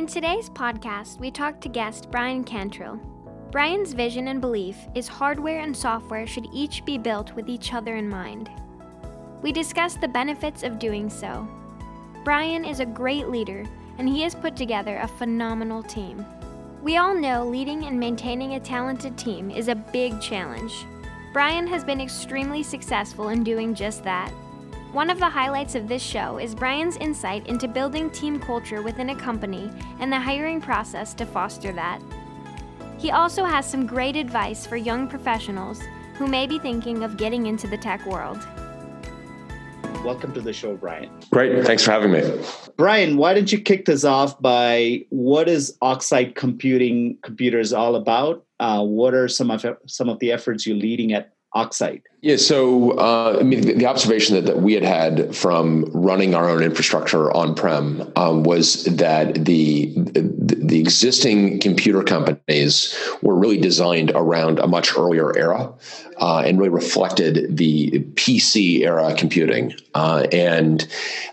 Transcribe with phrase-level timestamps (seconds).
[0.00, 2.98] In today's podcast, we talk to guest Bryan Cantrill.
[3.52, 7.96] Bryan's vision and belief is hardware and software should each be built with each other
[7.96, 8.48] in mind.
[9.42, 11.46] We discuss the benefits of doing so.
[12.24, 13.62] Bryan is a great leader,
[13.98, 16.24] and he has put together a phenomenal team.
[16.82, 20.86] We all know leading and maintaining a talented team is a big challenge.
[21.34, 24.32] Bryan has been extremely successful in doing just that.
[24.92, 29.10] One of the highlights of this show is Bryan's insight into building team culture within
[29.10, 29.70] a company
[30.00, 32.02] and the hiring process to foster that.
[32.98, 35.80] He also has some great advice for young professionals
[36.14, 38.44] who may be thinking of getting into the tech world.
[40.04, 41.08] Welcome to the show, Bryan.
[41.30, 41.64] Great.
[41.64, 42.44] Thanks for having me.
[42.76, 48.44] Bryan, why don't you kick this off by what is Oxide Computing Computers all about?
[48.58, 52.02] Uh, what are some of some of the efforts you're leading at Oxide?
[52.22, 56.48] Yeah, so uh, I mean, the observation that, that we had had from running our
[56.48, 63.58] own infrastructure on prem um, was that the, the, the existing computer companies were really
[63.58, 65.72] designed around a much earlier era
[66.20, 69.74] uh, and really reflected the PC era computing.
[69.94, 70.86] Uh, and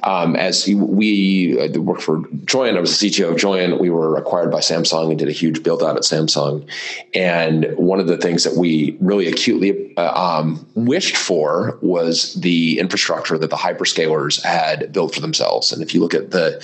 [0.04, 3.80] um, as we uh, worked for Joyent, I was the CTO of Joyent.
[3.80, 6.68] We were acquired by Samsung and did a huge build out at Samsung.
[7.14, 12.80] And one of the things that we really acutely uh, um, wished for was the
[12.80, 15.72] infrastructure that the hyperscalers had built for themselves.
[15.72, 16.64] And if you look at the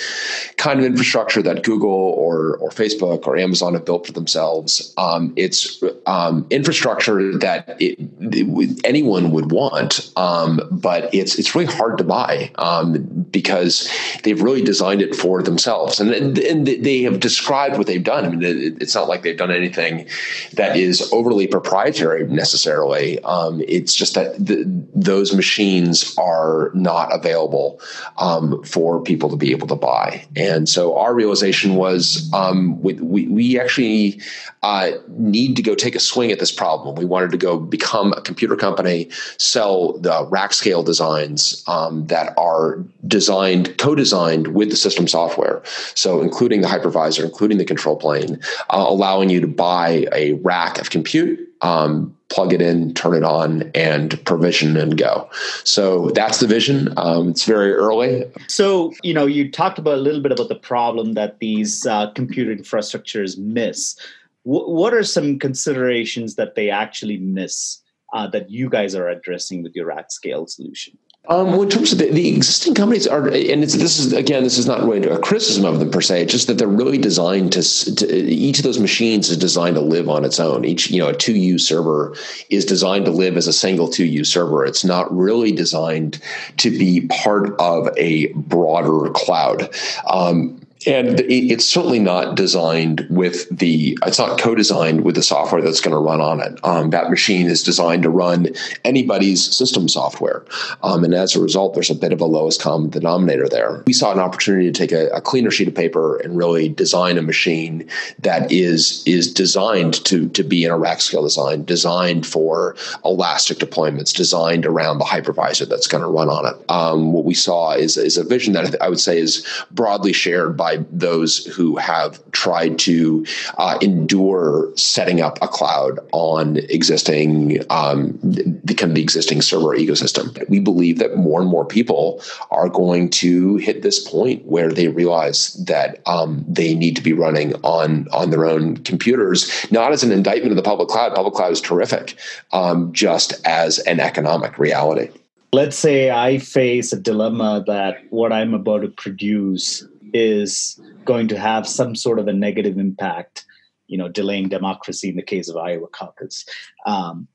[0.58, 5.13] kind of infrastructure that Google or, or Facebook or Amazon have built for themselves, um,
[5.36, 11.98] it's um, infrastructure that it, it, anyone would want, um, but it's it's really hard
[11.98, 13.90] to buy um, because
[14.24, 18.26] they've really designed it for themselves, and, and they have described what they've done.
[18.26, 20.08] I mean, it, it's not like they've done anything
[20.54, 23.20] that is overly proprietary necessarily.
[23.24, 27.80] Um, it's just that the, those machines are not available
[28.18, 30.26] um, for people to be able to buy.
[30.36, 34.20] And so our realization was um, we, we, we, actually
[34.64, 36.96] uh, need to go take a swing at this problem.
[36.96, 42.34] We wanted to go become a computer company, sell the rack scale designs um, that
[42.38, 45.62] are designed, co designed with the system software.
[45.96, 48.40] So, including the hypervisor, including the control plane,
[48.70, 53.24] uh, allowing you to buy a rack of compute um, plug it in, turn it
[53.24, 55.30] on, and provision and go.
[55.64, 56.94] So that's the vision.
[56.98, 58.26] Um, it's very early.
[58.48, 62.12] So you know, you talked about a little bit about the problem that these uh,
[62.12, 63.98] computer infrastructures miss.
[64.44, 67.82] What are some considerations that they actually miss
[68.14, 70.98] uh, that you guys are addressing with your at scale solution?
[71.30, 74.44] Um, well, in terms of the, the, existing companies are, and it's, this is again,
[74.44, 76.24] this is not really a criticism of them per se.
[76.24, 79.82] It's just that they're really designed to, to, Each of those machines is designed to
[79.82, 80.66] live on its own.
[80.66, 82.14] Each, you know, a two U server
[82.50, 84.66] is designed to live as a single two U server.
[84.66, 86.20] It's not really designed
[86.58, 89.74] to be part of a broader cloud.
[90.08, 95.82] Um, and it's certainly not designed with the it's not co-designed with the software that's
[95.82, 96.60] going to run on it.
[96.64, 98.50] Um, that machine is designed to run
[98.84, 100.44] anybody's system software.
[100.82, 103.84] Um, and as a result there's a bit of a lowest common denominator there.
[103.86, 107.18] We saw an opportunity to take a, a, cleaner sheet of paper and really design
[107.18, 107.88] a machine
[108.20, 113.58] that is is designed to to be in a rack scale design designed for elastic
[113.58, 116.56] deployments designed around the hypervisor that's going to run on it.
[116.70, 120.58] Um, what we saw is, is a vision that I would say is broadly shared
[120.58, 123.26] by by those who have tried to
[123.58, 129.78] uh, endure setting up a cloud on existing um, the kind of the existing server
[129.78, 130.48] ecosystem.
[130.50, 134.88] We believe that more and more people are going to hit this point where they
[134.88, 140.04] realize that um, they need to be running on on their own computers, not as
[140.04, 141.16] an indictment of the public cloud.
[141.16, 142.16] Public cloud is terrific,
[142.52, 145.10] um, just as an economic reality
[145.54, 151.38] let's say I face a dilemma that what I'm about to produce is going to
[151.38, 153.46] have some sort of a negative impact,
[153.88, 156.46] you know, delaying democracy in the case of Iowa caucus.
[156.86, 157.28] Um,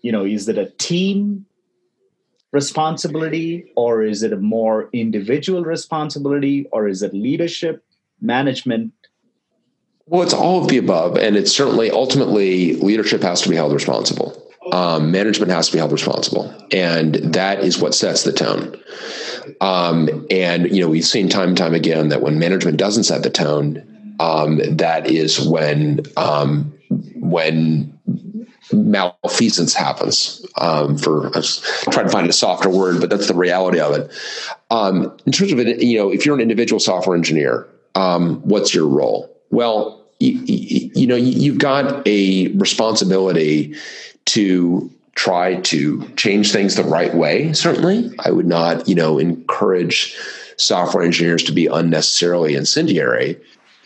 [0.00, 1.46] you know, is it a team
[2.52, 7.84] responsibility or is it a more individual responsibility or is it leadership,
[8.20, 8.92] management?
[10.06, 11.16] Well, it's all of the above.
[11.16, 14.42] And it's certainly ultimately leadership has to be held responsible.
[14.72, 16.54] Um, management has to be held responsible.
[16.72, 18.80] And that is what sets the tone.
[19.60, 23.22] Um, and you know, we've seen time and time again that when management doesn't set
[23.22, 26.72] the tone, um, that is when um,
[27.16, 27.98] when
[28.72, 30.44] malfeasance happens.
[30.58, 31.60] Um, for I was
[31.90, 34.10] trying to find a softer word, but that's the reality of it.
[34.70, 38.74] Um, in terms of it, you know, if you're an individual software engineer, um, what's
[38.74, 39.32] your role?
[39.50, 43.74] Well, you, you know, you've got a responsibility
[44.26, 47.52] to try to change things the right way.
[47.52, 50.16] Certainly, I would not, you know, encourage
[50.56, 53.40] software engineers to be unnecessarily incendiary.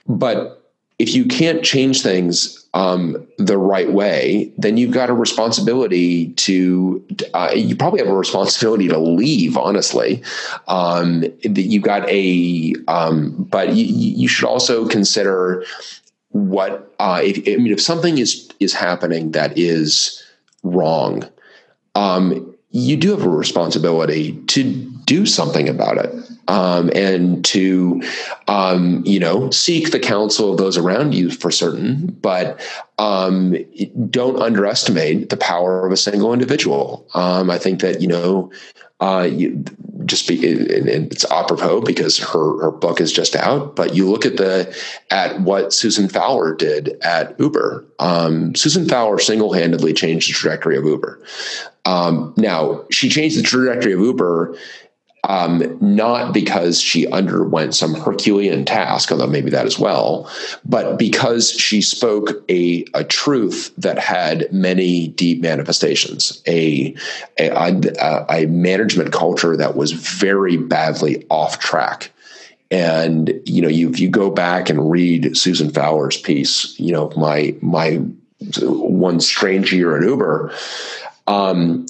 [0.06, 0.58] but
[0.98, 7.02] if you can't change things um, the right way, then you've got a responsibility to.
[7.32, 9.56] Uh, you probably have a responsibility to leave.
[9.56, 10.22] Honestly,
[10.68, 12.74] um, you've got a.
[12.86, 15.64] Um, but you, you, should also consider
[16.28, 16.94] what.
[16.98, 20.19] Uh, if, I mean, if something is is happening that is
[20.62, 21.28] wrong,
[21.94, 24.62] um, you do have a responsibility to
[25.04, 26.14] do something about it
[26.46, 28.00] um, and to
[28.48, 32.60] um, you know seek the counsel of those around you for certain but
[32.98, 33.56] um,
[34.08, 37.06] don't underestimate the power of a single individual.
[37.14, 38.52] Um, i think that you know
[39.00, 39.64] uh, you,
[40.04, 44.24] just be and it's apropos because her her book is just out but you look
[44.24, 44.76] at the
[45.10, 47.84] at what susan fowler did at uber.
[47.98, 51.22] Um, susan fowler single-handedly changed the trajectory of uber.
[51.84, 54.56] Um, now she changed the trajectory of uber
[55.24, 60.30] um, not because she underwent some Herculean task, although maybe that as well,
[60.64, 66.94] but because she spoke a, a truth that had many deep manifestations, a,
[67.38, 72.10] a, a management culture that was very badly off track.
[72.70, 77.10] And you know, you, if you go back and read Susan Fowler's piece, you know,
[77.16, 78.00] my my
[78.60, 80.54] one strange year at Uber,
[81.26, 81.86] um,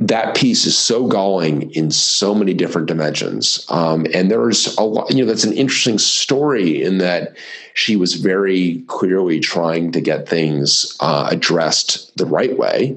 [0.00, 3.64] that piece is so galling in so many different dimensions.
[3.68, 7.36] Um, and there's a lot, you know, that's an interesting story in that
[7.74, 12.96] she was very clearly trying to get things uh, addressed the right way.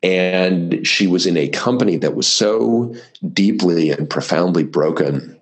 [0.00, 2.94] And she was in a company that was so
[3.32, 5.38] deeply and profoundly broken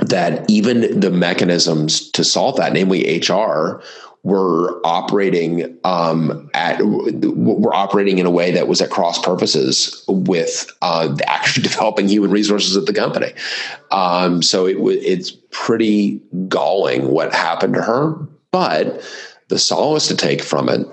[0.00, 3.82] that even the mechanisms to solve that, namely HR,
[4.22, 10.70] were operating um, at were operating in a way that was at cross purposes with
[10.82, 13.32] uh, actually developing human resources at the company.
[13.90, 18.14] Um, so it it's pretty galling what happened to her,
[18.50, 19.02] but
[19.48, 20.86] the solace to take from it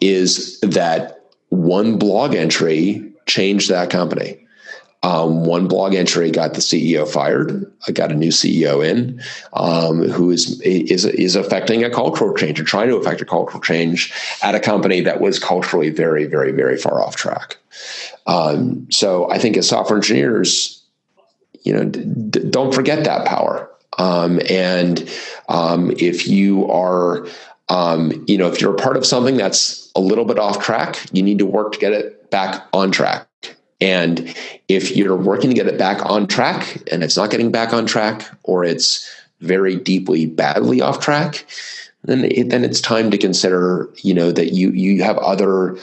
[0.00, 4.46] is that one blog entry changed that company.
[5.02, 7.70] Um, one blog entry got the CEO fired.
[7.88, 9.22] I got a new CEO in
[9.54, 13.62] um, who is is is affecting a cultural change or trying to affect a cultural
[13.62, 14.12] change
[14.42, 17.56] at a company that was culturally very, very, very far off track.
[18.26, 20.82] Um, so I think as software engineers,
[21.62, 23.70] you know, d- d- don't forget that power.
[23.98, 25.10] Um, and
[25.48, 27.26] um, if you are
[27.70, 30.98] um, you know, if you're a part of something that's a little bit off track,
[31.12, 33.26] you need to work to get it back on track.
[33.80, 34.34] And
[34.68, 37.86] if you're working to get it back on track and it's not getting back on
[37.86, 39.08] track or it's
[39.40, 41.46] very deeply badly off track,
[42.04, 45.76] then it, then it's time to consider, you know, that you you have other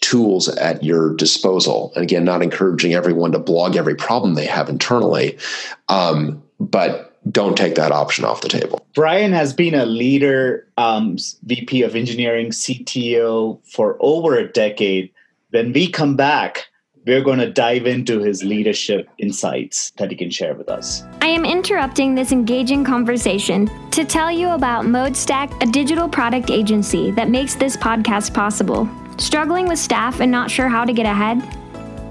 [0.00, 1.92] tools at your disposal.
[1.94, 5.38] And again, not encouraging everyone to blog every problem they have internally,
[5.88, 8.86] um, but don't take that option off the table.
[8.94, 15.10] Bryan has been a leader, um, VP of engineering, CTO for over a decade.
[15.50, 16.66] When we come back,
[17.06, 21.02] we're going to dive into his leadership insights that he can share with us.
[21.20, 27.10] I am interrupting this engaging conversation to tell you about ModeStack, a digital product agency
[27.12, 28.88] that makes this podcast possible.
[29.18, 31.42] Struggling with staff and not sure how to get ahead?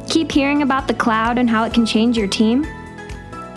[0.08, 2.64] Keep hearing about the cloud and how it can change your team?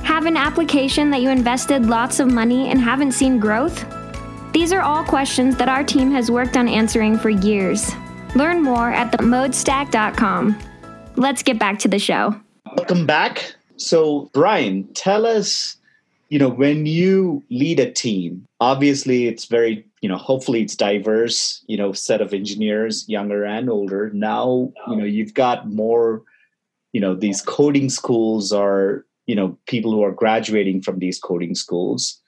[0.04, 3.84] Have an application that you invested lots of money and haven't seen growth?
[4.52, 7.92] These are all questions that our team has worked on answering for years.
[8.34, 10.58] Learn more at themodestack.com.
[11.16, 12.38] Let's get back to the show.
[12.76, 13.54] Welcome back.
[13.76, 15.76] So, Bryan, tell us,
[16.28, 21.64] you know, when you lead a team, obviously it's very, you know, hopefully it's diverse,
[21.68, 24.10] you know, set of engineers, younger and older.
[24.12, 26.22] Now, you know, you've got more,
[26.92, 31.54] you know, these coding schools are, you know, people who are graduating from these coding
[31.54, 32.20] schools.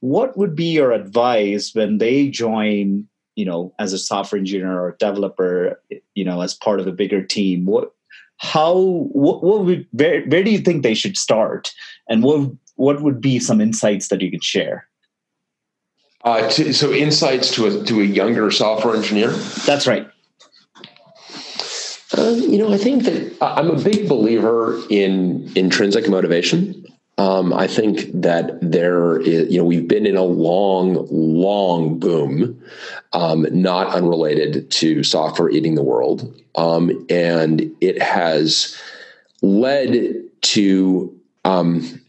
[0.00, 4.96] What would be your advice when they join you know as a software engineer or
[4.98, 5.78] developer
[6.14, 7.92] you know as part of a bigger team what
[8.38, 8.76] how
[9.12, 11.72] what, what would where, where do you think they should start?
[12.08, 14.86] And what what would be some insights that you could share?
[16.24, 19.30] Uh, to, so insights to a to a younger software engineer?
[19.64, 20.08] That's right.
[22.16, 26.85] Uh, you know i think that i'm a big believer in intrinsic motivation
[27.18, 32.62] um, I think that there is, you know, we've been in a long, long boom,
[33.14, 36.34] um, not unrelated to software eating the world.
[36.56, 38.78] Um, and it has
[39.40, 42.02] led to um,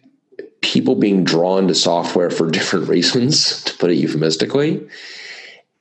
[0.61, 4.85] people being drawn to software for different reasons, to put it euphemistically.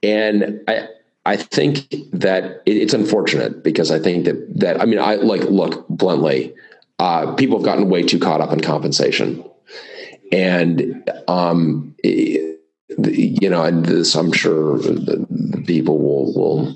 [0.04, 0.88] And I,
[1.24, 5.88] I think that it's unfortunate because I think that that I mean I like look
[5.88, 6.54] bluntly
[6.98, 9.44] uh, people have gotten way too caught up in compensation.
[10.32, 14.78] And um, you know, and this I'm sure
[15.64, 16.74] people will will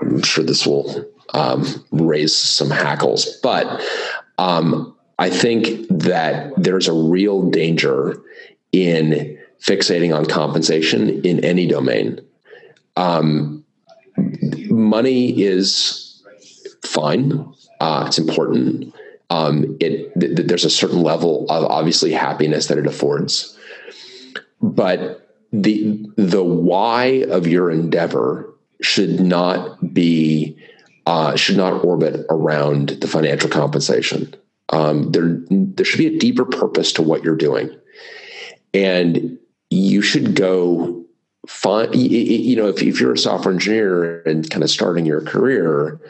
[0.00, 3.82] I'm sure this will um, raise some hackles, but
[4.38, 8.22] um, I think that there's a real danger
[8.72, 12.20] in fixating on compensation in any domain.
[12.96, 13.64] Um,
[14.70, 16.22] money is
[16.82, 18.94] fine; uh, it's important.
[19.30, 23.56] Um, it th- there's a certain level of obviously happiness that it affords,
[24.60, 30.56] but the the why of your endeavor should not be
[31.06, 34.34] uh, should not orbit around the financial compensation.
[34.70, 37.70] Um, there there should be a deeper purpose to what you're doing,
[38.74, 39.38] and
[39.70, 41.04] you should go
[41.46, 46.00] find you know if, if you're a software engineer and kind of starting your career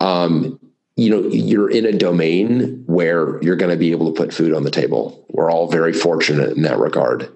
[0.00, 0.58] um,
[0.98, 4.52] you know you're in a domain where you're going to be able to put food
[4.52, 5.24] on the table.
[5.30, 7.30] We're all very fortunate in that regard.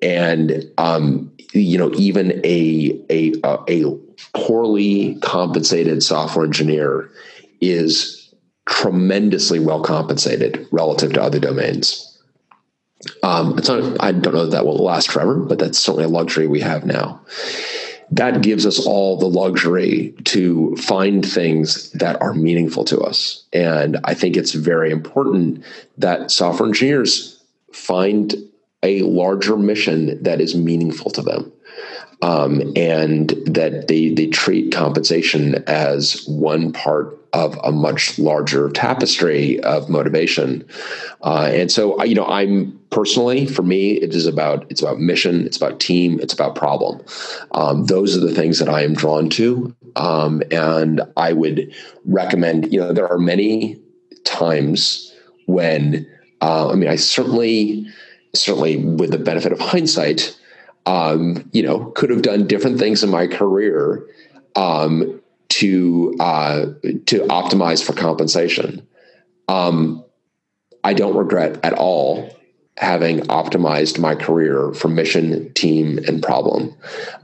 [0.00, 3.34] And um, you know even a, a
[3.68, 3.98] a
[4.32, 7.10] poorly compensated software engineer
[7.60, 8.32] is
[8.66, 12.10] tremendously well compensated relative to other domains.
[13.24, 16.08] Um, it's not, I don't know that, that will last forever, but that's certainly a
[16.08, 17.20] luxury we have now.
[18.16, 23.44] That gives us all the luxury to find things that are meaningful to us.
[23.52, 25.64] And I think it's very important
[25.98, 27.42] that software engineers
[27.72, 28.34] find
[28.84, 31.52] a larger mission that is meaningful to them
[32.24, 39.60] um, and that they they treat compensation as one part of a much larger tapestry
[39.60, 40.64] of motivation.
[41.22, 45.44] Uh, and so, you know, I'm personally, for me, it is about it's about mission,
[45.44, 47.04] it's about team, it's about problem.
[47.52, 51.74] Um, those are the things that I am drawn to, um, and I would
[52.06, 52.72] recommend.
[52.72, 53.78] You know, there are many
[54.24, 55.12] times
[55.46, 56.06] when
[56.40, 57.86] uh, I mean, I certainly,
[58.34, 60.38] certainly, with the benefit of hindsight
[60.86, 64.06] um, you know, could have done different things in my career
[64.56, 66.66] um, to uh,
[67.06, 68.86] to optimize for compensation.
[69.48, 70.04] Um,
[70.82, 72.30] I don't regret at all
[72.76, 76.74] having optimized my career for mission, team, and problem,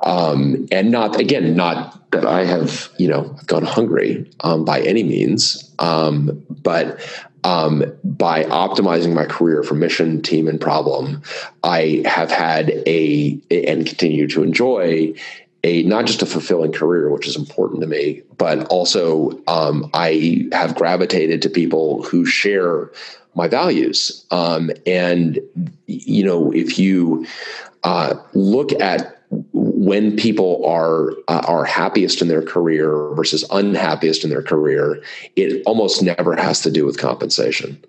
[0.02, 5.02] um, and not again not that I have you know gone hungry um, by any
[5.02, 7.00] means, um, but
[7.44, 11.22] um, by optimizing my career for mission, team, and problem,
[11.62, 15.14] I have had a and continue to enjoy
[15.62, 20.48] a not just a fulfilling career, which is important to me, but also um, I
[20.52, 22.90] have gravitated to people who share
[23.34, 24.24] my values.
[24.30, 25.38] Um, and
[25.86, 27.26] you know, if you
[27.84, 29.19] uh, look at
[29.52, 35.02] when people are uh, are happiest in their career versus unhappiest in their career,
[35.36, 37.82] it almost never has to do with compensation.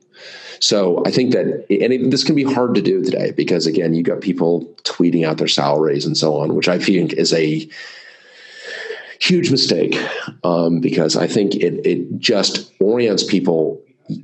[0.59, 3.95] So I think that, and it, this can be hard to do today because again,
[3.95, 7.67] you got people tweeting out their salaries and so on, which I think is a
[9.19, 9.97] huge mistake
[10.43, 13.81] um, because I think it it just orients people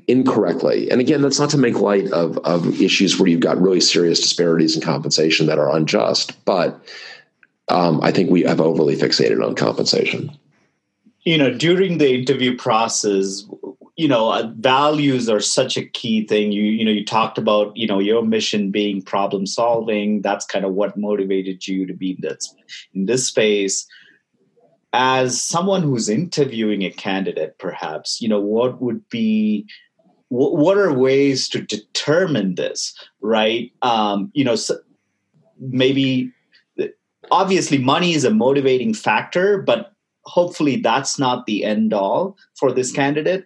[0.07, 0.89] incorrectly.
[0.89, 4.19] And again, that's not to make light of of issues where you've got really serious
[4.19, 6.79] disparities in compensation that are unjust, but
[7.69, 10.31] um, I think we have overly fixated on compensation.
[11.23, 13.43] You know, during the interview process,
[13.97, 16.51] you know, uh, values are such a key thing.
[16.51, 20.21] You you know, you talked about you know your mission being problem solving.
[20.21, 22.55] That's kind of what motivated you to be in this
[22.93, 23.85] in this space.
[24.93, 29.65] As someone who's interviewing a candidate, perhaps you know what would be
[30.29, 33.71] what are ways to determine this right?
[33.81, 34.77] Um, you know so
[35.59, 36.31] maybe
[37.31, 39.93] obviously money is a motivating factor but
[40.25, 43.45] hopefully that's not the end all for this candidate.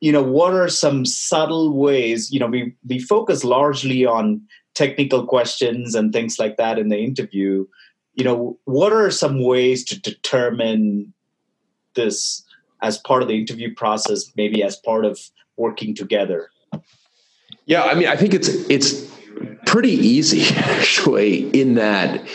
[0.00, 4.42] You know what are some subtle ways you know we we focus largely on
[4.74, 7.66] technical questions and things like that in the interview
[8.14, 11.12] you know what are some ways to determine
[11.94, 12.42] this
[12.82, 15.18] as part of the interview process maybe as part of
[15.56, 16.50] working together
[17.66, 19.10] yeah i mean i think it's it's
[19.66, 22.26] pretty easy actually in that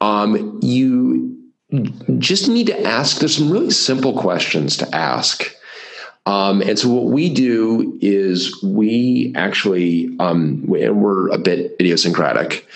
[0.00, 1.36] um, you
[2.18, 3.18] just need to ask.
[3.18, 5.54] There's some really simple questions to ask.
[6.26, 12.66] Um, and so what we do is we actually, um, and we're a bit idiosyncratic,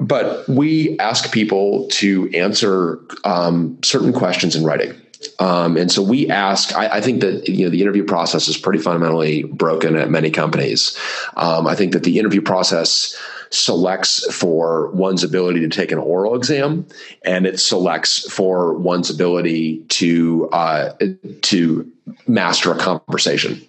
[0.00, 4.94] but we ask people to answer um, certain questions in writing.
[5.38, 6.74] Um, and so we ask.
[6.74, 10.30] I, I, think that you know the interview process is pretty fundamentally broken at many
[10.30, 10.98] companies.
[11.36, 13.14] Um, I think that the interview process
[13.50, 16.86] selects for one's ability to take an oral exam,
[17.22, 20.94] and it selects for one's ability to uh,
[21.42, 21.90] to
[22.26, 23.60] master a conversation.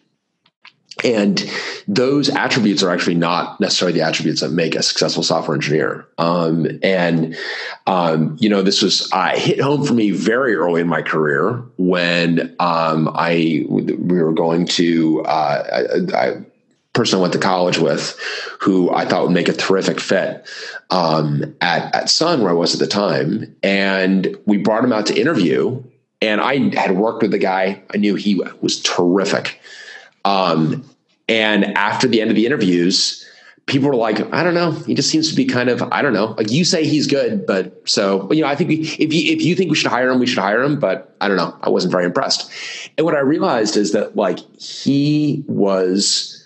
[1.03, 1.43] And
[1.88, 6.08] those attributes are actually not necessarily the attributes that make a successful software engineer.
[6.17, 7.36] Um, and
[7.88, 11.63] um, you know, this was uh, hit home for me very early in my career
[11.77, 16.46] when um, I we were going to uh, I, I,
[16.93, 18.20] person I went to college with,
[18.60, 20.48] who I thought would make a terrific fit
[20.89, 25.08] um, at at Sun where I was at the time, and we brought him out
[25.08, 25.84] to interview.
[26.24, 27.81] And I had worked with the guy.
[27.91, 29.60] I knew he was terrific.
[30.24, 30.86] Um,
[31.32, 33.26] and after the end of the interviews,
[33.66, 34.72] people were like, I don't know.
[34.72, 36.36] He just seems to be kind of, I don't know.
[36.38, 39.42] Like you say he's good, but so, but, you know, I think if you if
[39.42, 40.78] you think we should hire him, we should hire him.
[40.78, 41.58] But I don't know.
[41.62, 42.52] I wasn't very impressed.
[42.98, 46.38] And what I realized is that like he was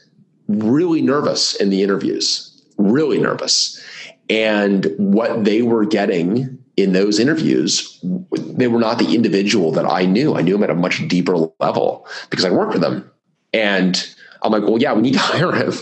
[0.47, 3.83] really nervous in the interviews, really nervous.
[4.29, 10.05] And what they were getting in those interviews, they were not the individual that I
[10.05, 10.35] knew.
[10.35, 13.09] I knew him at a much deeper level because I worked with them.
[13.51, 14.14] And
[14.45, 15.73] I'm like, well, yeah, we need to hire him.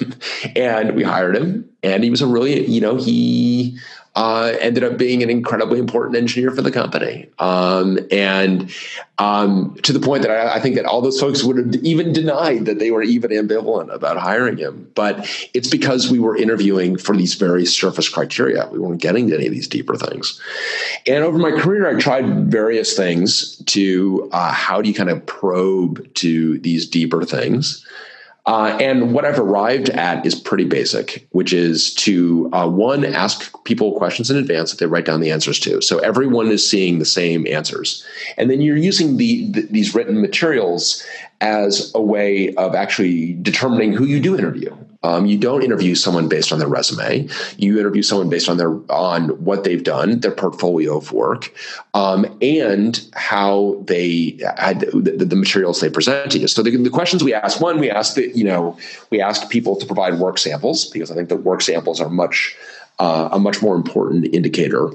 [0.56, 1.70] And we hired him.
[1.84, 3.78] And he was a really, you know, he
[4.16, 7.28] uh, ended up being an incredibly important engineer for the company.
[7.40, 8.72] Um, and
[9.18, 12.14] um, to the point that I, I, think that all those folks would have even
[12.14, 14.92] denied that they were even ambivalent about hiring him.
[14.94, 18.68] But it's because we were interviewing for these very surface criteria.
[18.72, 20.40] We weren't getting to any of these deeper things.
[21.08, 25.26] And over my career, I tried various things to uh, how do you kind of
[25.26, 27.84] probe to these deeper things.
[28.46, 33.54] Uh, and what I've arrived at is pretty basic, which is to uh, one, ask
[33.64, 35.82] people questions in advance that they write down the answers to.
[35.82, 38.06] So everyone is seeing the same answers.
[38.36, 41.06] And then you're using the, the, these written materials
[41.40, 44.76] as a way of actually determining who you do interview.
[45.04, 47.28] Um, you don't interview someone based on their resume.
[47.58, 51.54] You interview someone based on their on what they've done, their portfolio of work,
[51.94, 56.48] um, and how they had the, the, materials they present to you.
[56.48, 58.78] So the, the questions we asked, one, we asked that you know
[59.10, 62.56] we asked people to provide work samples because I think that work samples are much
[63.00, 64.90] uh, a much more important indicator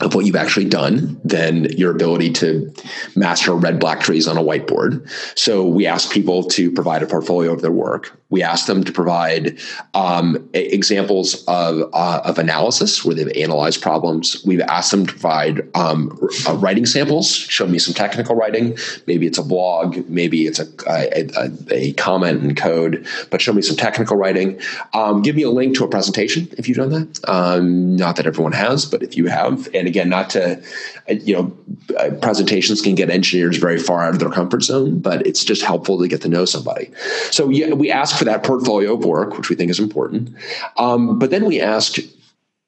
[0.00, 2.72] of what you've actually done than your ability to
[3.16, 5.06] master red black trees on a whiteboard.
[5.38, 8.19] So we ask people to provide a portfolio of their work.
[8.30, 9.58] We ask them to provide
[9.94, 14.42] um, examples of, uh, of analysis where they've analyzed problems.
[14.46, 16.16] We've asked them to provide um,
[16.48, 18.78] uh, writing samples, show me some technical writing.
[19.06, 23.52] Maybe it's a blog, maybe it's a, a, a, a comment in code, but show
[23.52, 24.60] me some technical writing.
[24.94, 27.28] Um, give me a link to a presentation if you've done that.
[27.28, 30.62] Um, not that everyone has, but if you have, and again, not to,
[31.08, 35.00] uh, you know, uh, presentations can get engineers very far out of their comfort zone,
[35.00, 36.90] but it's just helpful to get to know somebody.
[37.30, 40.28] So yeah, we ask for that portfolio of work, which we think is important.
[40.76, 41.96] Um, but then we ask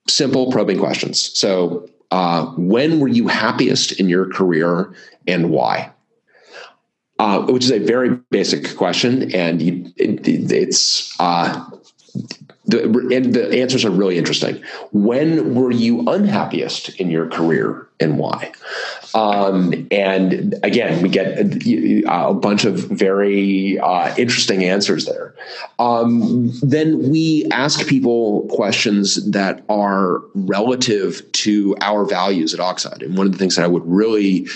[0.08, 1.20] simple probing questions.
[1.38, 4.94] So uh, when were you happiest in your career
[5.26, 5.92] and why?
[7.18, 11.68] Uh, which is a very basic question, and you, it, it's uh,
[12.72, 14.62] the, and the answers are really interesting.
[14.92, 18.52] When were you unhappiest in your career and why?
[19.14, 25.34] Um, and again, we get a, a bunch of very uh, interesting answers there.
[25.78, 33.02] Um, then we ask people questions that are relative to our values at Oxide.
[33.02, 34.46] And one of the things that I would really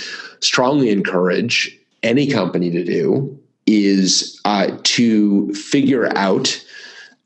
[0.40, 6.64] strongly encourage any company to do is uh, to figure out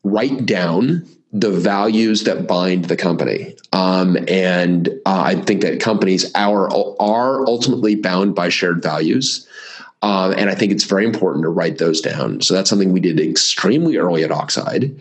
[0.03, 3.57] write down the values that bind the company.
[3.73, 6.69] Um, and uh, I think that companies are,
[7.01, 9.47] are ultimately bound by shared values.
[10.03, 12.41] Um, and I think it's very important to write those down.
[12.41, 14.99] So that's something we did extremely early at Oxide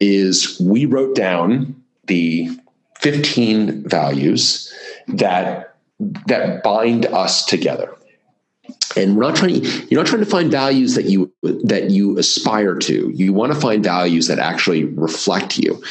[0.00, 2.50] is we wrote down the
[3.00, 4.72] 15 values
[5.08, 5.76] that
[6.26, 7.94] that bind us together
[8.96, 12.76] and we're not trying you're not trying to find values that you that you aspire
[12.76, 13.10] to.
[13.10, 15.82] You want to find values that actually reflect you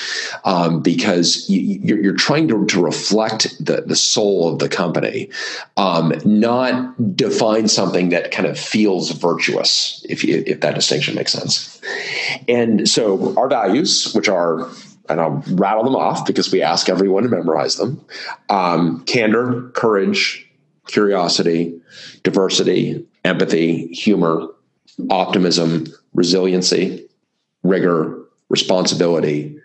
[0.45, 5.29] um, because you, are trying to, to reflect the, the soul of the company
[5.77, 11.31] um, not define something that kind of feels virtuous if, you, if that distinction makes
[11.31, 11.81] sense.
[12.47, 14.69] And so our values which are
[15.09, 18.03] and I'll rattle them off because we ask everyone to memorize them
[18.49, 20.47] um, candor, courage,
[20.87, 21.80] curiosity,
[22.23, 24.47] diversity, empathy, humor,
[25.09, 27.07] optimism, resiliency,
[27.63, 29.57] rigor, responsibility,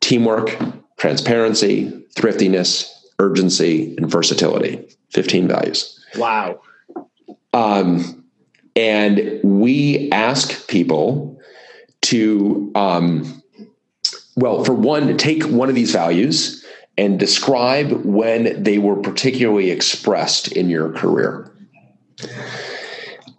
[0.00, 0.56] teamwork,
[0.96, 4.86] transparency, thriftiness, urgency, and versatility.
[5.10, 6.04] 15 values.
[6.16, 6.60] Wow.
[7.52, 8.24] Um,
[8.74, 11.40] and we ask people
[12.02, 13.42] to, um,
[14.36, 16.64] well, for one, to take one of these values
[16.98, 21.50] and describe when they were particularly expressed in your career.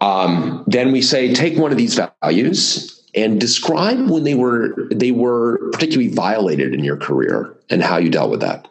[0.00, 5.10] Um, then we say, take one of these values and describe when they were they
[5.10, 8.68] were particularly violated in your career and how you dealt with that.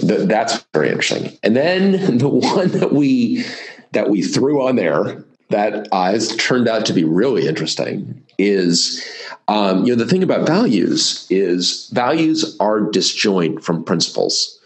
[0.00, 1.38] The, that's very interesting.
[1.42, 3.44] And then the one that we
[3.92, 9.04] that we threw on there that has turned out to be really interesting is
[9.48, 14.58] um, you know the thing about values is values are disjoint from principles.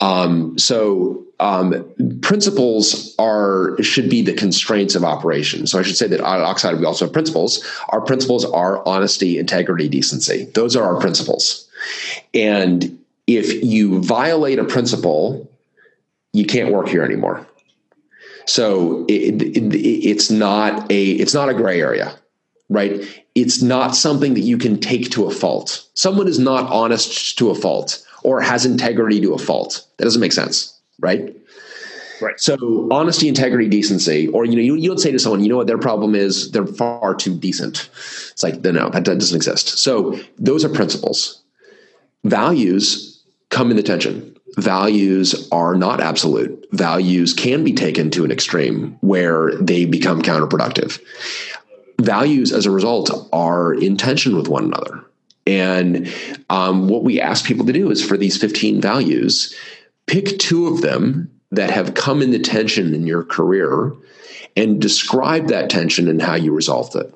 [0.00, 1.84] Um, so um,
[2.20, 5.66] principles are should be the constraints of operation.
[5.66, 7.64] So I should say that at Oxide we also have principles.
[7.90, 10.44] Our principles are honesty, integrity, decency.
[10.54, 11.68] Those are our principles.
[12.34, 15.50] And if you violate a principle,
[16.32, 17.46] you can't work here anymore.
[18.46, 22.16] So it, it, it's not a it's not a gray area,
[22.68, 23.02] right?
[23.34, 25.86] It's not something that you can take to a fault.
[25.94, 29.86] Someone is not honest to a fault or has integrity to a fault.
[29.96, 31.34] That doesn't make sense, right?
[32.20, 32.40] Right.
[32.40, 35.56] So honesty, integrity, decency, or you know, you, you don't say to someone, you know
[35.56, 37.90] what their problem is, they're far too decent.
[38.30, 39.78] It's like, no, that, that doesn't exist.
[39.78, 41.42] So those are principles.
[42.24, 44.35] Values come in the tension.
[44.56, 46.66] Values are not absolute.
[46.72, 51.00] Values can be taken to an extreme where they become counterproductive.
[52.00, 55.04] Values, as a result, are in tension with one another.
[55.46, 56.12] And
[56.50, 59.54] um, what we ask people to do is for these 15 values,
[60.06, 63.92] pick two of them that have come into tension in your career
[64.56, 67.12] and describe that tension and how you resolved it.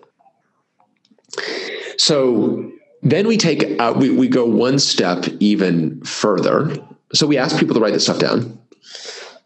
[1.96, 2.70] So
[3.02, 6.76] then we take uh, we, we go one step even further.
[7.12, 8.58] So we ask people to write this stuff down.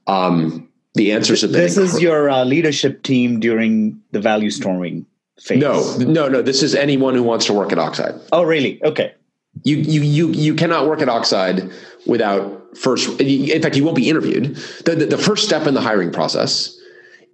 [0.07, 1.61] Um, the answers have been.
[1.61, 5.07] This is your uh, leadership team during the value storming
[5.41, 5.59] phase.
[5.59, 6.43] No, no, no.
[6.43, 8.15] This is anyone who wants to work at Oxide.
[8.33, 8.83] Oh, really?
[8.85, 9.15] Okay.
[9.63, 11.71] You you you you cannot work at Oxide
[12.07, 13.21] without first.
[13.21, 14.57] In fact, you won't be interviewed.
[14.85, 16.77] The, the, the first step in the hiring process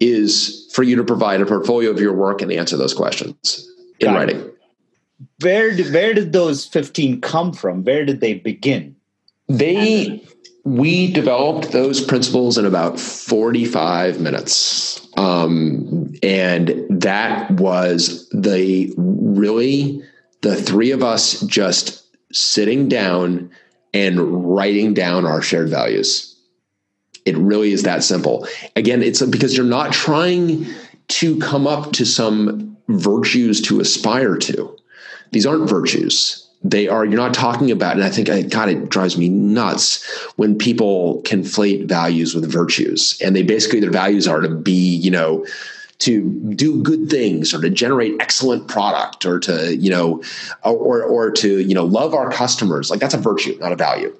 [0.00, 3.68] is for you to provide a portfolio of your work and answer those questions
[4.00, 4.36] in Got writing.
[4.40, 4.60] It
[5.40, 8.96] where did where did those 15 come from where did they begin
[9.50, 10.22] they
[10.64, 15.08] we developed those principles in about 45 minutes.
[15.16, 20.02] Um, and that was the really
[20.42, 23.50] the three of us just sitting down
[23.92, 26.26] and writing down our shared values.
[27.24, 28.46] It really is that simple.
[28.76, 30.66] Again it's because you're not trying
[31.08, 34.76] to come up to some virtues to aspire to.
[35.32, 36.39] These aren't virtues.
[36.62, 40.04] They are, you're not talking about, and I think, God, it drives me nuts
[40.36, 43.18] when people conflate values with virtues.
[43.24, 45.46] And they basically, their values are to be, you know,
[46.00, 50.22] to do good things or to generate excellent product or to, you know,
[50.62, 52.90] or, or to, you know, love our customers.
[52.90, 54.14] Like that's a virtue, not a value.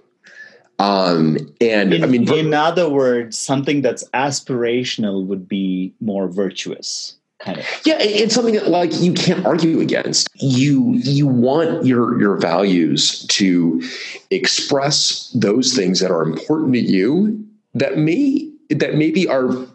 [0.78, 7.16] Um, and in, I mean, in other words, something that's aspirational would be more virtuous
[7.40, 10.28] kind of yeah it's something that like you can't argue against.
[10.34, 13.82] You you want your your values to
[14.30, 19.66] express those things that are important to you that may that maybe are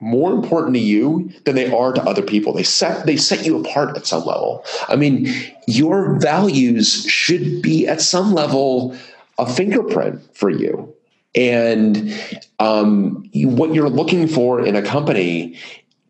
[0.00, 2.52] more important to you than they are to other people.
[2.52, 4.64] They set they set you apart at some level.
[4.88, 5.32] I mean
[5.66, 8.96] your values should be at some level
[9.38, 10.94] a fingerprint for you.
[11.34, 12.14] And
[12.58, 15.58] um, what you're looking for in a company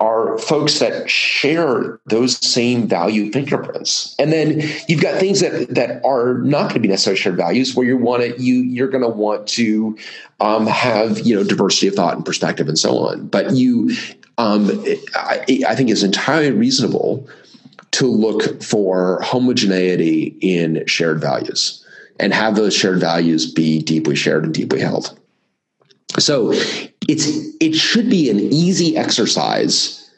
[0.02, 4.16] are folks that share those same value fingerprints.
[4.18, 7.76] And then you've got things that that are not going to be necessarily shared values
[7.76, 9.96] where you want to you you're going to want to
[10.40, 13.28] um, have you know diversity of thought and perspective and so on.
[13.28, 13.94] But you,
[14.38, 14.84] um,
[15.14, 17.28] I, I think, is entirely reasonable
[17.92, 21.86] to look for homogeneity in shared values
[22.18, 25.16] and have those shared values be deeply shared and deeply held.
[26.18, 26.52] So
[27.08, 27.26] it's
[27.60, 30.10] it should be an easy exercise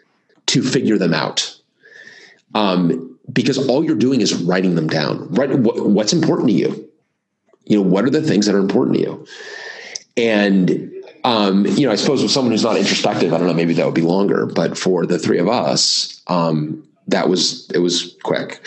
[0.46, 1.58] to figure them out.
[2.54, 5.28] Um, because all you're doing is writing them down.
[5.30, 5.50] Right?
[5.50, 6.90] What, what's important to you?
[7.64, 9.26] You know, what are the things that are important to you?
[10.16, 10.92] And
[11.24, 13.86] um, you know, I suppose with someone who's not introspective, I don't know, maybe that
[13.86, 14.46] would be longer.
[14.46, 18.66] But for the three of us, um, that was it was quick.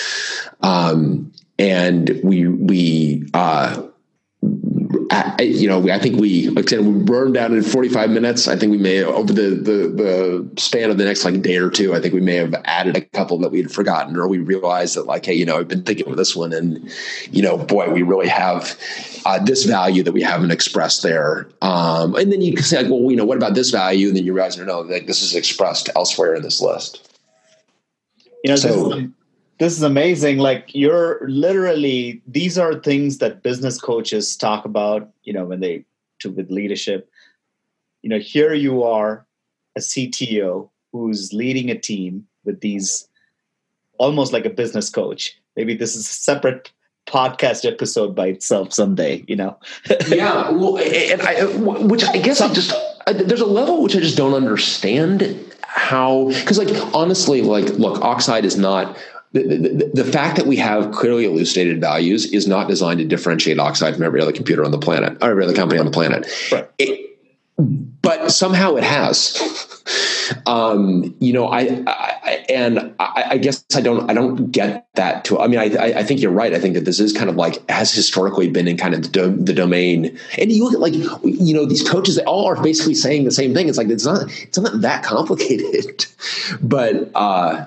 [0.62, 3.82] um, and we we uh,
[5.10, 8.46] I, you know, I think we, like I said, we burned down in 45 minutes.
[8.46, 11.70] I think we may over the, the, the span of the next like day or
[11.70, 14.38] two, I think we may have added a couple that we had forgotten, or we
[14.38, 16.92] realized that like, hey, you know, I've been thinking of this one, and
[17.30, 18.78] you know, boy, we really have
[19.24, 21.48] uh, this value that we haven't expressed there.
[21.62, 24.08] Um, and then you can say, like, well, you know, what about this value?
[24.08, 27.04] And then you realize, no, no, like this is expressed elsewhere in this list.
[28.44, 29.08] You know, so,
[29.58, 35.32] this is amazing like you're literally these are things that business coaches talk about you
[35.32, 35.84] know when they
[36.18, 37.10] to with leadership
[38.02, 39.26] you know here you are
[39.76, 43.08] a cto who's leading a team with these
[43.98, 45.38] almost like a business coach.
[45.56, 46.72] Maybe this is a separate
[47.06, 49.24] podcast episode by itself someday.
[49.28, 49.58] You know?
[50.08, 50.50] yeah.
[50.50, 52.72] Well, and I, which I guess I just
[53.06, 58.44] there's a level which I just don't understand how because like honestly, like look, oxide
[58.44, 58.96] is not
[59.32, 63.58] the, the, the, fact that we have clearly elucidated values is not designed to differentiate
[63.58, 66.26] oxide from every other computer on the planet or every other company on the planet.
[66.50, 66.68] Right.
[66.78, 67.08] It,
[67.58, 69.82] but somehow it has.
[70.46, 75.24] um, you know, I, I and I, I, guess I don't I don't get that.
[75.26, 76.54] To I mean, I, I think you're right.
[76.54, 79.28] I think that this is kind of like has historically been in kind of the,
[79.28, 80.18] the domain.
[80.38, 83.30] And you look at like you know these coaches, they all are basically saying the
[83.30, 83.68] same thing.
[83.68, 86.06] It's like it's not it's not that complicated,
[86.62, 87.10] but.
[87.14, 87.66] uh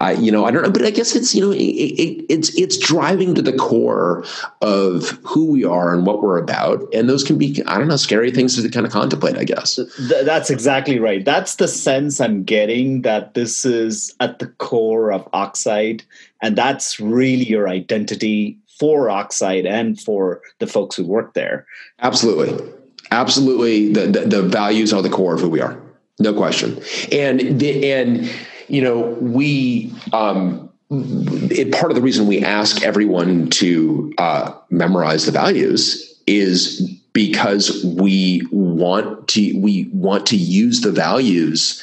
[0.00, 2.56] I, you know, I don't know, but I guess it's, you know, it, it, it's,
[2.56, 4.24] it's driving to the core
[4.62, 6.84] of who we are and what we're about.
[6.94, 9.74] And those can be, I don't know, scary things to kind of contemplate, I guess.
[9.74, 11.24] Th- that's exactly right.
[11.24, 16.04] That's the sense I'm getting that this is at the core of Oxide.
[16.42, 21.66] And that's really your identity for Oxide and for the folks who work there.
[21.98, 22.72] Absolutely.
[23.10, 23.92] Absolutely.
[23.92, 25.76] The, the, the values are the core of who we are.
[26.20, 26.80] No question.
[27.10, 28.30] And, the, and,
[28.68, 35.26] you know, we um, it, part of the reason we ask everyone to uh, memorize
[35.26, 36.80] the values is
[37.12, 41.82] because we want to we want to use the values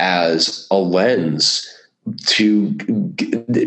[0.00, 1.68] as a lens
[2.26, 2.74] to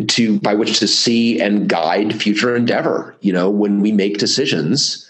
[0.07, 5.01] to by which to see and guide future endeavor you know when we make decisions.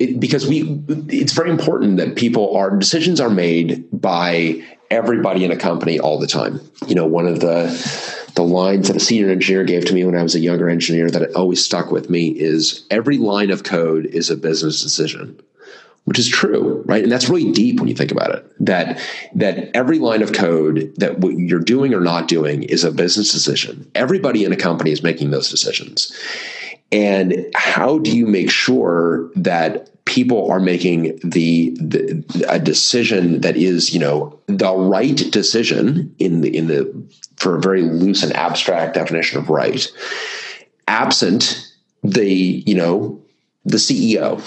[0.00, 5.50] It, because we it's very important that people are decisions are made by everybody in
[5.50, 6.60] a company all the time.
[6.86, 7.66] You know, one of the
[8.34, 11.08] the lines that a senior engineer gave to me when I was a younger engineer
[11.10, 15.40] that always stuck with me is every line of code is a business decision
[16.04, 17.02] which is true right?
[17.02, 19.00] And that's really deep when you think about it that
[19.34, 23.32] that every line of code that what you're doing or not doing is a business
[23.32, 23.90] decision.
[23.94, 26.12] Everybody in a company is making those decisions.
[26.92, 33.56] And how do you make sure that people are making the, the, a decision that
[33.56, 38.32] is you know the right decision in the in the for a very loose and
[38.34, 39.90] abstract definition of right.
[40.86, 43.20] Absent the you know
[43.64, 44.38] the ceo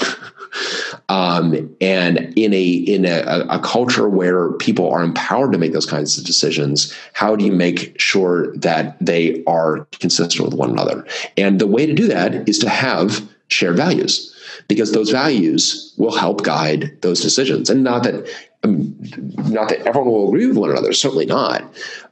[1.10, 5.88] um, and in a in a, a, culture where people are empowered to make those
[5.88, 11.06] kinds of decisions, how do you make sure that they are consistent with one another?
[11.36, 14.36] And the way to do that is to have shared values
[14.68, 17.70] because those values will help guide those decisions.
[17.70, 18.28] And not that
[18.64, 21.64] not that everyone will agree with one another, certainly not,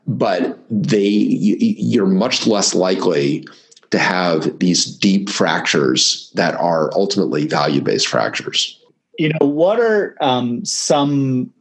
[0.07, 3.47] but they you're much less likely
[3.91, 8.79] to have these deep fractures that are ultimately value based fractures.
[9.17, 11.51] You know, what are um, some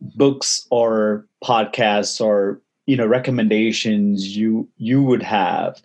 [0.00, 5.80] books or podcasts or you know recommendations you you would have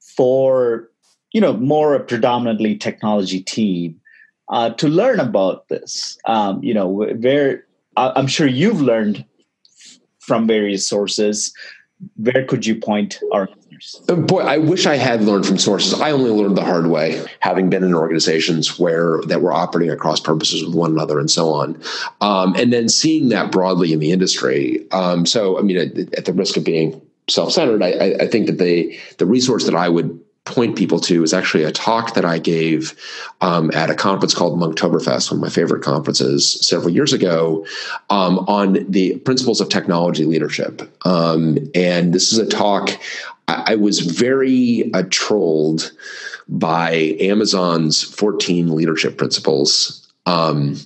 [0.00, 0.90] for
[1.34, 4.00] you know more a predominantly technology team
[4.48, 7.64] uh, to learn about this um, you know where
[7.96, 9.24] i'm sure you've learned
[10.20, 11.52] from various sources
[12.16, 13.48] where could you point our?
[14.08, 16.00] Uh, boy, I wish I had learned from sources.
[16.00, 20.20] I only learned the hard way, having been in organizations where that were operating across
[20.20, 21.80] purposes with one another and so on,
[22.20, 24.90] um, and then seeing that broadly in the industry.
[24.92, 28.58] Um, so, I mean, at, at, the risk of being self-centered, I, I think that
[28.58, 32.38] the the resource that I would point people to is actually a talk that I
[32.38, 32.94] gave
[33.40, 37.66] um, at a conference called Monktoberfest, one of my favorite conferences several years ago,
[38.10, 40.82] um, on the principles of technology leadership.
[41.06, 42.90] Um, and this is a talk
[43.48, 45.92] I, I was very uh, trolled
[46.48, 50.12] by Amazon's 14 leadership principles.
[50.26, 50.76] Um,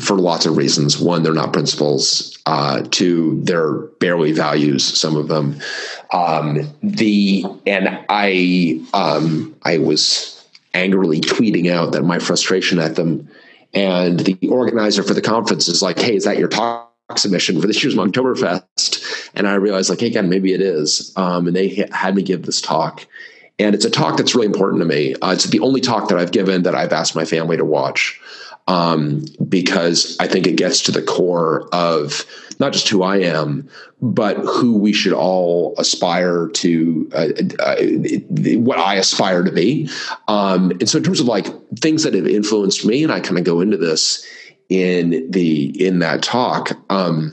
[0.00, 0.98] for lots of reasons.
[0.98, 2.38] One, they're not principles.
[2.46, 4.84] Uh, two, they're barely values.
[4.84, 5.60] Some of them.
[6.12, 13.28] Um, the and I um, I was angrily tweeting out that my frustration at them,
[13.74, 17.66] and the organizer for the conference is like, "Hey, is that your talk submission for
[17.66, 21.12] this year's Monktoberfest?" And I realized, like, hey, again, maybe it is.
[21.16, 23.06] Um, and they had me give this talk.
[23.58, 25.14] And it's a talk that's really important to me.
[25.16, 28.20] Uh, it's the only talk that I've given that I've asked my family to watch
[28.66, 32.24] um, because I think it gets to the core of
[32.58, 33.68] not just who I am,
[34.00, 37.28] but who we should all aspire to, uh,
[37.60, 37.76] uh,
[38.58, 39.88] what I aspire to be.
[40.26, 41.46] Um, and so, in terms of like
[41.78, 44.26] things that have influenced me, and I kind of go into this
[44.68, 46.70] in the in that talk.
[46.90, 47.32] Um,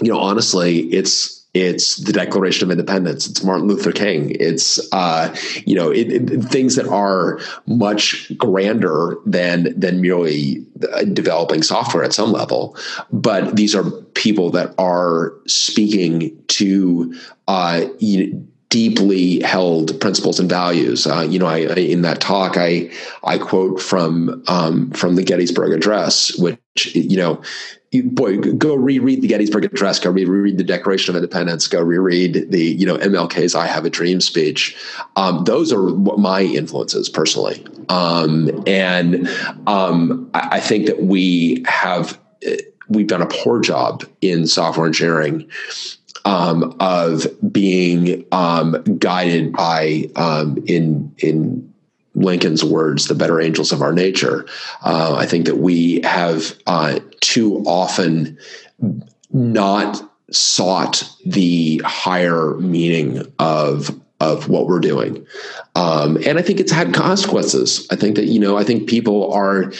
[0.00, 3.26] you know, honestly, it's it's the Declaration of Independence.
[3.26, 4.36] It's Martin Luther King.
[4.38, 5.34] It's uh,
[5.66, 10.64] you know it, it, things that are much grander than than merely
[11.12, 12.76] developing software at some level.
[13.10, 17.14] But these are people that are speaking to
[17.46, 21.06] uh, you deeply held principles and values.
[21.06, 22.90] Uh, you know, I, I, in that talk, I
[23.24, 27.42] I quote from um, from the Gettysburg Address, which you know,
[28.04, 32.62] boy, go reread the Gettysburg Address, go reread the Declaration of Independence, go reread the
[32.62, 34.76] you know MLK's "I Have a Dream" speech.
[35.16, 39.28] Um, those are my influences personally, um, and
[39.66, 42.18] um, I, I think that we have
[42.88, 45.48] we've done a poor job in software engineering
[46.28, 51.72] um, of being um, guided by um, in in
[52.14, 54.46] Lincoln's words, "the better angels of our nature."
[54.84, 58.38] Uh, I think that we have uh, too often
[59.32, 65.26] not sought the higher meaning of of what we're doing.
[65.76, 67.86] Um, and I think it's had consequences.
[67.90, 69.72] I think that, you know, I think people are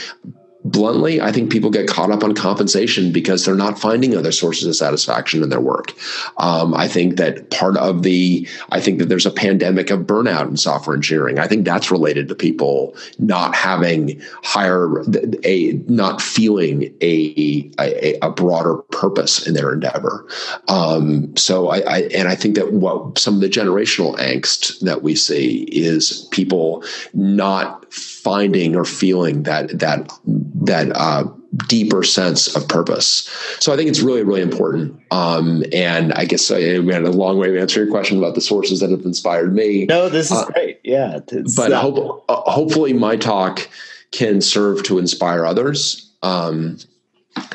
[0.64, 4.66] bluntly, I think people get caught up on compensation because they're not finding other sources
[4.66, 5.92] of satisfaction in their work.
[6.38, 10.48] Um, I think that part of the, I think that there's a pandemic of burnout
[10.48, 11.38] in software engineering.
[11.38, 15.02] I think that's related to people not having higher,
[15.44, 20.26] a not feeling a a, a broader purpose in their endeavor.
[20.68, 25.02] Um, so I, I and I think that what some of the generational angst that
[25.02, 27.92] we see is people not
[28.28, 31.24] finding or feeling that that that uh,
[31.66, 33.26] deeper sense of purpose.
[33.58, 35.00] So I think it's really really important.
[35.10, 38.34] Um, and I guess I, we had a long way to answer your question about
[38.34, 39.86] the sources that have inspired me.
[39.86, 40.80] No, this is uh, great.
[40.84, 41.20] Yeah,
[41.56, 43.66] but uh, hope, uh, hopefully my talk
[44.10, 46.12] can serve to inspire others.
[46.22, 46.76] Um,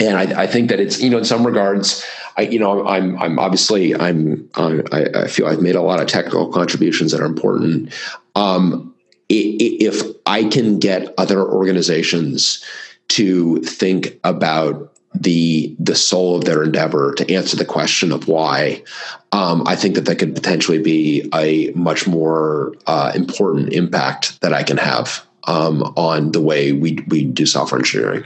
[0.02, 2.04] and I, I, think that it's you know in some regards
[2.36, 6.08] I you know I'm I'm obviously I'm I, I feel I've made a lot of
[6.08, 7.94] technical contributions that are important.
[8.34, 8.93] Um,
[9.34, 12.64] if I can get other organizations
[13.10, 18.84] to think about the the soul of their endeavor to answer the question of why,
[19.32, 24.54] um, I think that that could potentially be a much more uh, important impact that
[24.54, 28.26] I can have um, on the way we we do software engineering.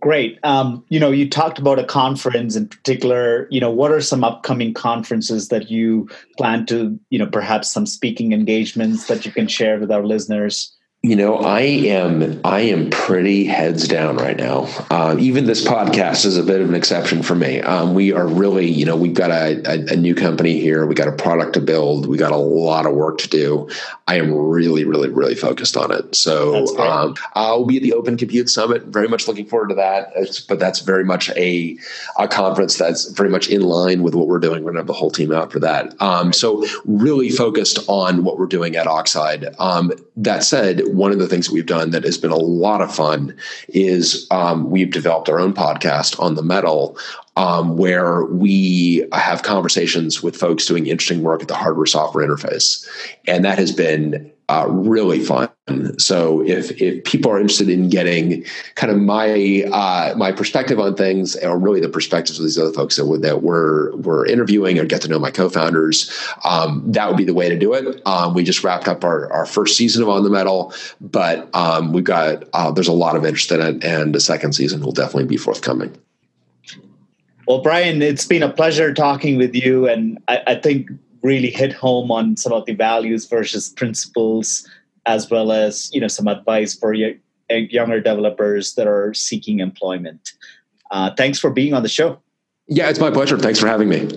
[0.00, 0.38] Great.
[0.42, 3.48] Um, you know, you talked about a conference in particular.
[3.50, 7.86] You know, what are some upcoming conferences that you plan to, you know, perhaps some
[7.86, 10.75] speaking engagements that you can share with our listeners?
[11.06, 14.66] You know, I am I am pretty heads down right now.
[14.90, 17.60] Uh, even this podcast is a bit of an exception for me.
[17.60, 20.84] Um, we are really, you know, we've got a, a, a, new company here.
[20.84, 22.06] We got a product to build.
[22.06, 23.68] We got a lot of work to do.
[24.08, 26.16] I am really, really, really focused on it.
[26.16, 28.86] So um, I'll be at the Open Compute Summit.
[28.86, 30.10] Very much looking forward to that.
[30.16, 31.78] It's, but that's very much a
[32.18, 34.64] a conference that's very much in line with what we're doing.
[34.64, 35.94] We're gonna have the whole team out for that.
[36.02, 39.54] Um, so really focused on what we're doing at Oxide.
[39.60, 42.80] Um, that said one of the things that we've done that has been a lot
[42.80, 43.36] of fun
[43.68, 46.98] is um, we've developed our own podcast on the metal
[47.36, 52.86] um, where we have conversations with folks doing interesting work at the hardware software interface.
[53.26, 55.48] And that has been uh, really fun.
[55.98, 58.44] So if if people are interested in getting
[58.76, 62.72] kind of my uh, my perspective on things, or really the perspectives of these other
[62.72, 66.10] folks that, that we're we're interviewing, or get to know my co-founders,
[66.44, 68.00] um, that would be the way to do it.
[68.06, 71.92] Um, we just wrapped up our, our first season of On the Metal, but um,
[71.92, 74.92] we've got uh, there's a lot of interest in it, and the second season will
[74.92, 75.96] definitely be forthcoming.
[77.48, 80.90] Well, Bryan, it's been a pleasure talking with you, and I, I think
[81.26, 84.66] really hit home on some of the values versus principles,
[85.06, 86.94] as well as you know some advice for
[87.50, 90.32] younger developers that are seeking employment.
[90.90, 92.18] Uh, thanks for being on the show.
[92.68, 93.38] Yeah, it's my pleasure.
[93.38, 94.08] Thanks for having me.